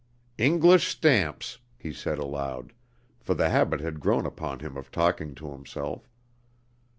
"English 0.39 0.87
stamps!" 0.87 1.59
he 1.77 1.93
said 1.93 2.17
aloud 2.17 2.73
for 3.19 3.35
the 3.35 3.49
habit 3.49 3.81
had 3.81 3.99
grown 3.99 4.25
upon 4.25 4.57
him 4.57 4.75
of 4.75 4.89
talking 4.89 5.35
to 5.35 5.51
himself. 5.51 6.09